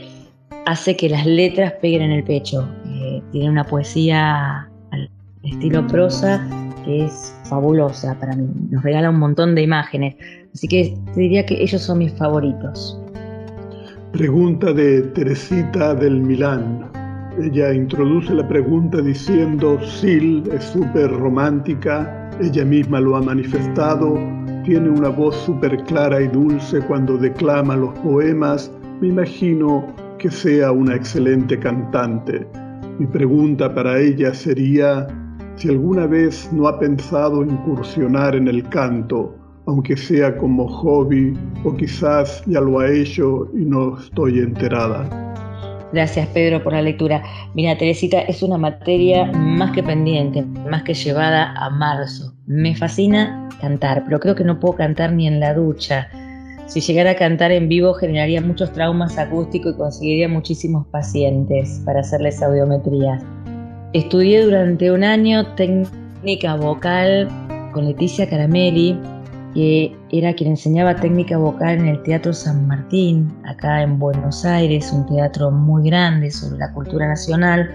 [0.67, 2.69] hace que las letras peguen en el pecho.
[2.87, 4.69] Eh, tiene una poesía
[5.43, 6.41] estilo prosa
[6.85, 8.49] que es fabulosa para mí.
[8.71, 10.15] Nos regala un montón de imágenes.
[10.53, 12.99] Así que te diría que ellos son mis favoritos.
[14.13, 16.91] Pregunta de Teresita del Milán.
[17.41, 24.19] Ella introduce la pregunta diciendo, Sil es súper romántica, ella misma lo ha manifestado,
[24.65, 29.87] tiene una voz súper clara y dulce cuando declama los poemas, me imagino
[30.19, 32.47] que sea una excelente cantante.
[32.99, 35.07] Mi pregunta para ella sería,
[35.55, 41.75] si alguna vez no ha pensado incursionar en el canto, aunque sea como hobby, o
[41.77, 45.09] quizás ya lo ha hecho y no estoy enterada.
[45.93, 47.23] Gracias Pedro por la lectura.
[47.55, 52.33] Mira, Teresita, es una materia más que pendiente, más que llevada a marzo.
[52.47, 56.09] Me fascina cantar, pero creo que no puedo cantar ni en la ducha.
[56.67, 62.01] Si llegara a cantar en vivo generaría muchos traumas acústicos y conseguiría muchísimos pacientes para
[62.01, 63.19] hacerles audiometría.
[63.93, 67.29] Estudié durante un año técnica vocal
[67.73, 68.97] con Leticia Caramelli,
[69.55, 74.93] que era quien enseñaba técnica vocal en el Teatro San Martín, acá en Buenos Aires,
[74.93, 77.71] un teatro muy grande sobre la cultura nacional.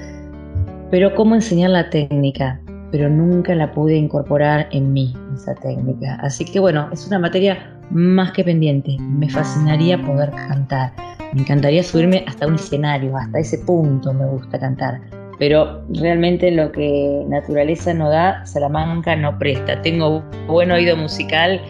[0.92, 2.60] Pero cómo enseñar la técnica,
[2.92, 6.16] pero nunca la pude incorporar en mí, esa técnica.
[6.22, 8.98] Así que bueno, es una materia más que pendiente.
[9.00, 10.94] Me fascinaría poder cantar.
[11.34, 15.02] Me encantaría subirme hasta un escenario, hasta ese punto me gusta cantar
[15.38, 19.82] pero realmente lo que naturaleza no da, Salamanca no presta.
[19.82, 21.62] Tengo buen oído musical,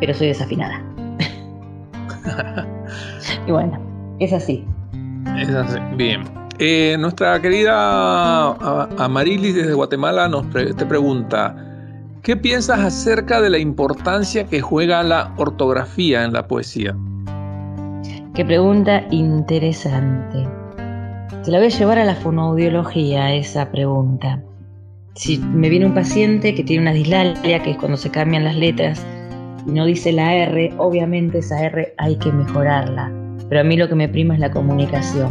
[0.00, 0.82] pero soy desafinada.
[3.46, 3.80] y bueno,
[4.20, 4.64] es así.
[5.38, 6.22] Es así, bien.
[6.58, 8.52] Eh, nuestra querida
[8.98, 11.56] Amarilis desde Guatemala nos te pregunta,
[12.22, 16.94] ¿qué piensas acerca de la importancia que juega la ortografía en la poesía?
[18.34, 20.61] Qué pregunta interesante.
[21.40, 24.40] Te la voy a llevar a la fonoaudiología esa pregunta.
[25.16, 28.54] si me viene un paciente que tiene una dislalia, que es cuando se cambian las
[28.54, 29.04] letras
[29.66, 33.12] y no dice la R, obviamente esa R hay que mejorarla.
[33.48, 35.30] Pero a mí lo que me prima es la comunicación.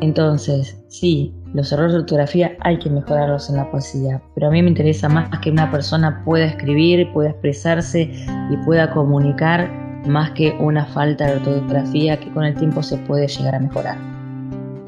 [0.00, 4.62] Entonces, sí, los errores de ortografía hay que mejorarlos en la poesía, pero a mí
[4.62, 8.02] me interesa más que una persona pueda escribir, pueda expresarse
[8.50, 9.68] y pueda comunicar
[10.06, 14.17] más que una falta de ortografía que con el tiempo se puede llegar a mejorar.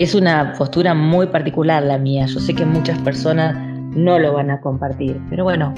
[0.01, 3.55] Es una postura muy particular la mía, yo sé que muchas personas
[3.94, 5.74] no lo van a compartir, pero bueno,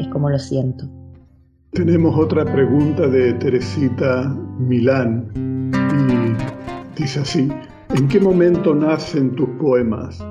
[0.00, 0.86] es como lo siento.
[1.72, 5.30] Tenemos otra pregunta de Teresita Milán
[5.92, 7.52] y dice así,
[7.94, 10.24] ¿en qué momento nacen tus poemas?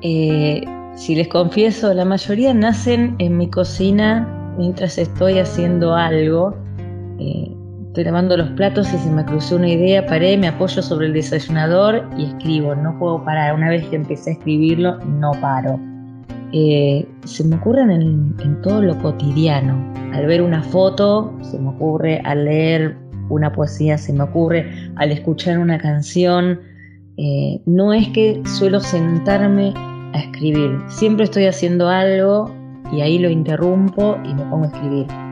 [0.00, 0.64] Eh,
[0.96, 6.56] si les confieso, la mayoría nacen en mi cocina mientras estoy haciendo algo.
[7.18, 7.53] Eh,
[7.94, 11.12] estoy lavando los platos y se me cruzó una idea, paré, me apoyo sobre el
[11.12, 12.74] desayunador y escribo.
[12.74, 13.54] No puedo parar.
[13.54, 15.78] Una vez que empecé a escribirlo, no paro.
[16.50, 19.94] Eh, se me ocurren en, todo lo cotidiano.
[20.12, 22.96] Al ver una foto, se me ocurre, al leer
[23.28, 26.58] una poesía, se me ocurre, al escuchar una canción.
[27.16, 29.72] Eh, no es que suelo sentarme
[30.14, 32.52] a escribir, siempre estoy haciendo algo
[32.90, 35.23] y ahí lo interrumpo y me pongo a escribir.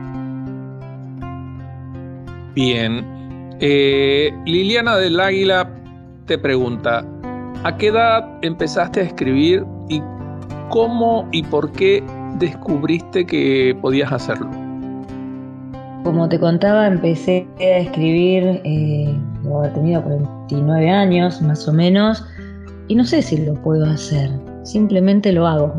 [2.55, 3.05] Bien,
[3.59, 5.69] eh, Liliana del Águila
[6.25, 7.05] te pregunta,
[7.63, 10.01] ¿a qué edad empezaste a escribir y
[10.73, 12.03] ¿Cómo y por qué
[12.39, 14.49] descubriste que podías hacerlo?
[16.03, 22.25] Como te contaba, empecé a escribir, eh, 49 años más o menos,
[22.87, 24.31] y no sé si lo puedo hacer,
[24.63, 25.75] simplemente lo hago.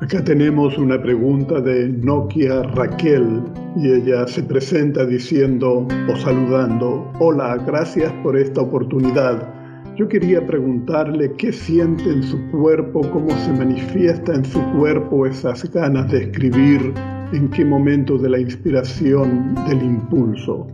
[0.00, 3.42] Acá tenemos una pregunta de Nokia Raquel
[3.76, 9.52] y ella se presenta diciendo o saludando, hola, gracias por esta oportunidad.
[9.96, 15.68] Yo quería preguntarle qué siente en su cuerpo, cómo se manifiesta en su cuerpo esas
[15.72, 16.94] ganas de escribir,
[17.32, 20.68] en qué momento de la inspiración, del impulso.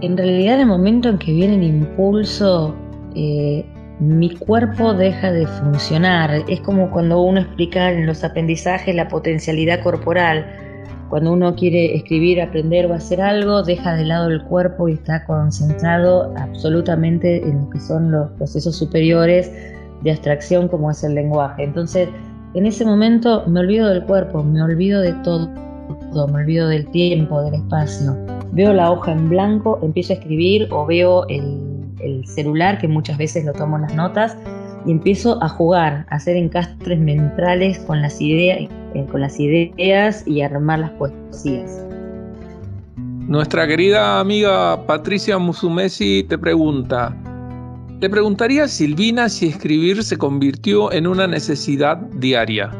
[0.00, 2.74] En realidad el momento en que viene el impulso,
[3.14, 3.66] eh,
[4.08, 6.44] mi cuerpo deja de funcionar.
[6.48, 10.46] Es como cuando uno explica en los aprendizajes la potencialidad corporal
[11.08, 15.24] cuando uno quiere escribir, aprender o hacer algo, deja de lado el cuerpo y está
[15.26, 19.52] concentrado absolutamente en lo que son los procesos superiores
[20.02, 21.62] de abstracción como es el lenguaje.
[21.62, 22.08] Entonces,
[22.54, 25.48] en ese momento me olvido del cuerpo, me olvido de todo,
[26.28, 28.16] me olvido del tiempo, del espacio.
[28.52, 31.73] Veo la hoja en blanco, empiezo a escribir o veo el,
[32.04, 34.36] el celular, que muchas veces lo tomo en las notas,
[34.86, 40.26] y empiezo a jugar, a hacer encastres mentales con las ideas, eh, con las ideas
[40.26, 41.84] y armar las poesías.
[43.26, 47.16] Nuestra querida amiga Patricia Musumesi te pregunta,
[48.00, 52.70] ¿te preguntaría Silvina si escribir se convirtió en una necesidad diaria?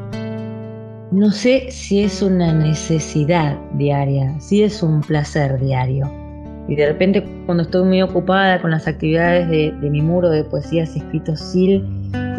[1.13, 6.24] No sé si es una necesidad diaria, si es un placer diario.
[6.69, 10.97] Y de repente cuando estoy muy ocupada con las actividades de, mi muro de poesías
[10.97, 11.85] escritos SIL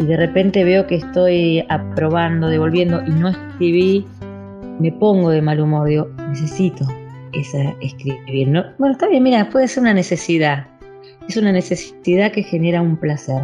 [0.00, 4.06] y de repente veo que estoy aprobando, devolviendo y no escribí,
[4.80, 6.86] me pongo de mal humor, digo, necesito
[7.32, 8.48] esa escribir.
[8.48, 8.64] ¿no?
[8.78, 10.66] Bueno, está bien, mira, puede ser una necesidad.
[11.28, 13.42] Es una necesidad que genera un placer.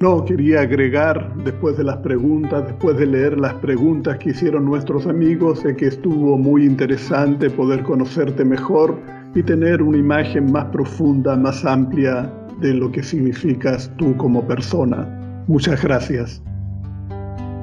[0.00, 5.06] No, quería agregar, después de las preguntas, después de leer las preguntas que hicieron nuestros
[5.06, 8.98] amigos, de que estuvo muy interesante poder conocerte mejor
[9.34, 15.06] y tener una imagen más profunda, más amplia de lo que significas tú como persona.
[15.46, 16.42] Muchas gracias.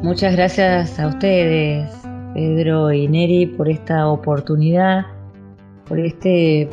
[0.02, 1.90] Muchas gracias a ustedes,
[2.34, 5.06] Pedro y Neri, por esta oportunidad,
[5.88, 6.70] por este,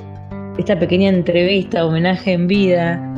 [0.58, 3.14] esta pequeña entrevista, homenaje en vida.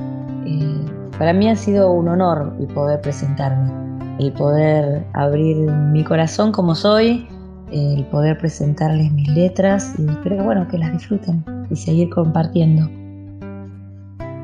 [0.46, 0.80] Eh,
[1.18, 3.70] para mí ha sido un honor el poder presentarme,
[4.18, 5.56] el poder abrir
[5.92, 7.26] mi corazón como soy
[7.72, 12.88] el poder presentarles mis letras y espero bueno que las disfruten y seguir compartiendo.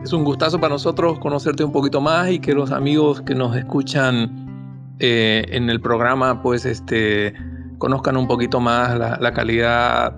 [0.02, 3.56] Es un gustazo para nosotros conocerte un poquito más y que los amigos que nos
[3.56, 7.34] escuchan eh, en el programa pues este
[7.78, 10.12] conozcan un poquito más la, calidad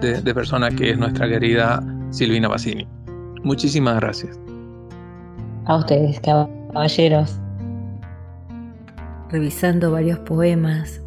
[0.00, 2.86] de, de, persona que es nuestra querida Silvina Bassini.
[3.42, 4.38] Muchísimas gracias.
[5.66, 7.40] A ustedes, caballeros.
[9.30, 11.02] Revisando varios poemas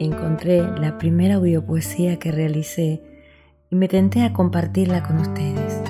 [0.00, 3.02] encontré la primera audiopoesía que realicé
[3.70, 5.80] y me tenté a compartirla con ustedes.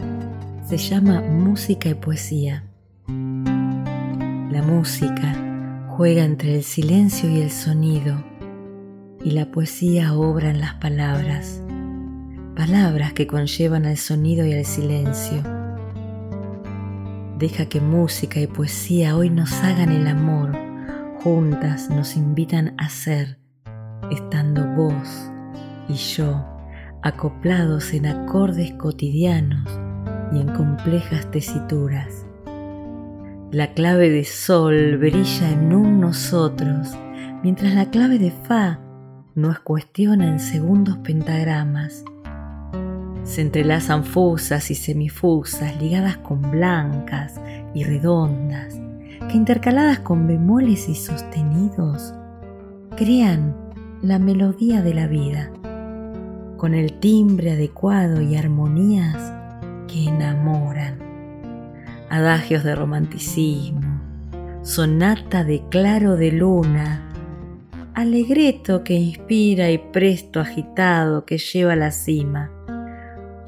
[0.66, 2.64] Se llama Música y Poesía.
[3.08, 8.22] La música juega entre el silencio y el sonido
[9.24, 11.62] y la poesía obra en las palabras,
[12.54, 15.42] palabras que conllevan al sonido y al silencio.
[17.38, 20.52] Deja que música y poesía hoy nos hagan el amor,
[21.22, 23.38] juntas nos invitan a ser,
[24.10, 25.30] estando vos
[25.88, 26.59] y yo
[27.02, 29.68] acoplados en acordes cotidianos
[30.32, 32.26] y en complejas tesituras.
[33.50, 36.96] La clave de sol brilla en un nosotros,
[37.42, 38.80] mientras la clave de fa
[39.34, 42.04] nos cuestiona en segundos pentagramas.
[43.24, 47.40] Se entrelazan fusas y semifusas ligadas con blancas
[47.74, 48.78] y redondas,
[49.28, 52.14] que intercaladas con bemoles y sostenidos,
[52.96, 53.56] crean
[54.02, 55.50] la melodía de la vida,
[56.60, 59.32] con el timbre adecuado y armonías
[59.88, 60.98] que enamoran.
[62.10, 63.80] Adagios de romanticismo,
[64.62, 67.08] sonata de claro de luna,
[67.94, 72.50] alegreto que inspira y presto agitado que lleva a la cima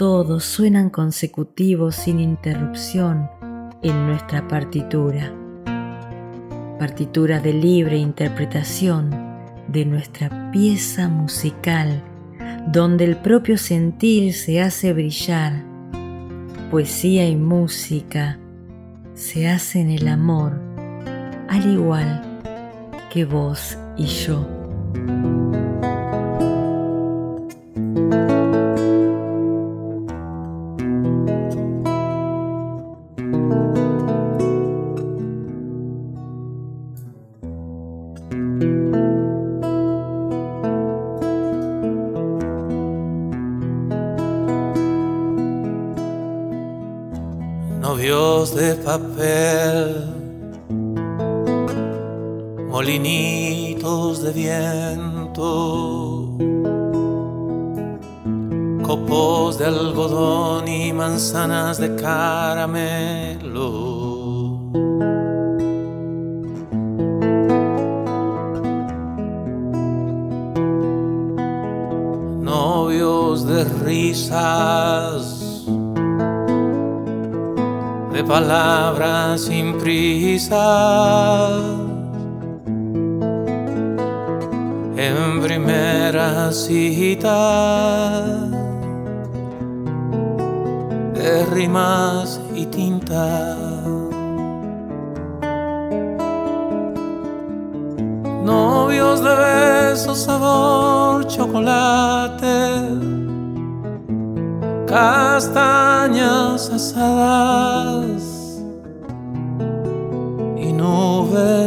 [0.02, 3.30] todos suenan consecutivos sin interrupción
[3.82, 5.32] en nuestra partitura.
[6.76, 9.10] Partitura de libre interpretación
[9.68, 12.02] de nuestra pieza musical,
[12.66, 15.64] donde el propio sentir se hace brillar.
[16.70, 18.38] Poesía y música
[19.14, 20.58] se hacen el amor,
[21.48, 22.40] al igual
[23.12, 25.61] que vos y yo.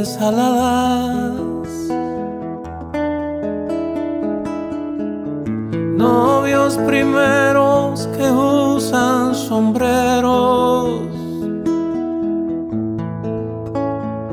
[0.06, 1.70] Nubes aladas.
[5.98, 11.00] Novios primeros que usan sombreros,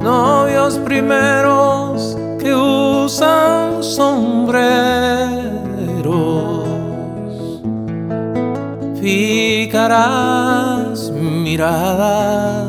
[0.02, 4.60] Novios primeros que usan sombreros,
[9.00, 10.30] ficarás
[11.12, 12.66] mirada,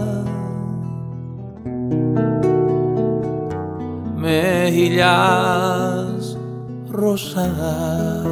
[4.16, 5.58] mejillas
[6.88, 8.23] rosadas.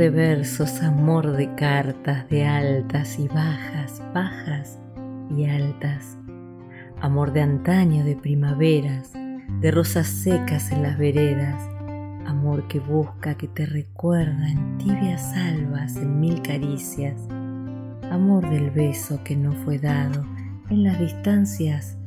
[0.00, 4.78] De versos, amor de cartas, de altas y bajas, bajas
[5.28, 6.16] y altas.
[7.02, 11.68] Amor de antaño, de primaveras, de rosas secas en las veredas.
[12.24, 17.20] Amor que busca, que te recuerda en tibias albas, en mil caricias.
[18.10, 20.24] Amor del beso que no fue dado
[20.70, 21.98] en las distancias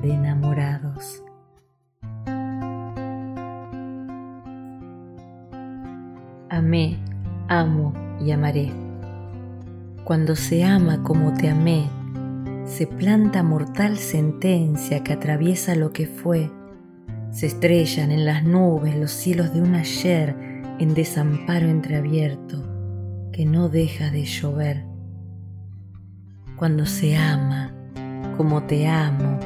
[0.00, 1.22] de enamorados.
[6.48, 6.98] Amé,
[7.58, 8.72] amo y amaré.
[10.04, 11.88] Cuando se ama como te amé,
[12.64, 16.50] se planta mortal sentencia que atraviesa lo que fue.
[17.30, 20.34] Se estrellan en las nubes los cielos de un ayer
[20.78, 22.62] en desamparo entreabierto
[23.32, 24.84] que no deja de llover.
[26.56, 27.74] Cuando se ama
[28.36, 29.38] como te amo,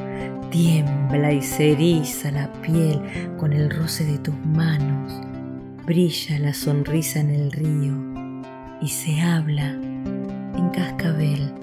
[0.49, 3.01] tiembla y se eriza la piel
[3.37, 5.26] con el roce de tus manos
[5.87, 7.95] brilla la sonrisa en el río
[8.81, 11.53] y se habla en cascabel.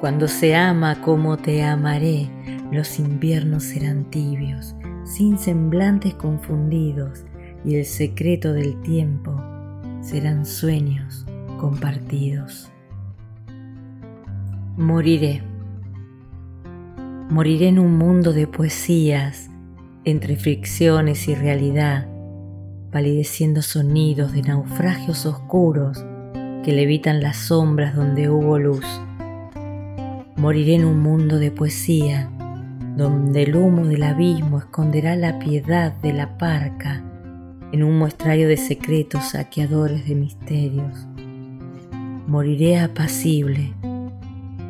[0.00, 2.30] Cuando se ama como te amaré,
[2.70, 7.24] los inviernos serán tibios, sin semblantes confundidos,
[7.64, 9.34] y el secreto del tiempo
[10.00, 11.26] serán sueños
[11.58, 12.70] compartidos.
[14.76, 15.42] Moriré.
[17.30, 19.50] Moriré en un mundo de poesías,
[20.04, 22.11] entre fricciones y realidad,
[22.92, 26.04] palideciendo sonidos de naufragios oscuros
[26.62, 28.84] que levitan las sombras donde hubo luz.
[30.36, 32.30] Moriré en un mundo de poesía,
[32.96, 37.02] donde el humo del abismo esconderá la piedad de la parca,
[37.72, 41.06] en un muestrario de secretos saqueadores de misterios.
[42.26, 43.72] Moriré apacible,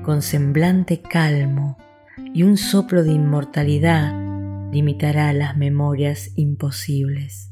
[0.04, 1.76] con semblante calmo,
[2.32, 4.14] y un soplo de inmortalidad
[4.72, 7.51] limitará las memorias imposibles.